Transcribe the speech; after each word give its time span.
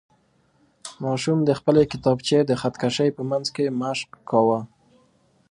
ماشوم 1.03 1.39
د 1.45 1.51
خپلې 1.59 1.83
کتابچې 1.91 2.39
د 2.45 2.51
خط 2.61 2.75
کشۍ 2.81 3.09
په 3.17 3.23
منځ 3.29 3.45
کې 3.55 3.75
مشق 3.81 4.09
کاوه. 4.29 4.59